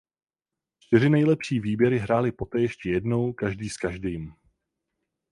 [0.79, 4.33] Čtyři nejlepší výběry hrály poté ještě jednou každý s každým.